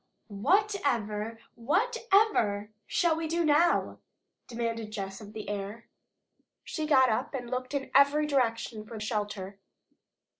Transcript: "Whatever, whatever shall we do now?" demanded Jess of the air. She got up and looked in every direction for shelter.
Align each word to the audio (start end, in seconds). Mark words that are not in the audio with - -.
"Whatever, 0.33 1.37
whatever 1.53 2.71
shall 2.87 3.15
we 3.15 3.27
do 3.27 3.45
now?" 3.45 3.99
demanded 4.47 4.89
Jess 4.89 5.21
of 5.21 5.33
the 5.33 5.47
air. 5.47 5.89
She 6.63 6.87
got 6.87 7.09
up 7.09 7.35
and 7.35 7.51
looked 7.51 7.75
in 7.75 7.91
every 7.93 8.25
direction 8.25 8.83
for 8.83 8.99
shelter. 8.99 9.59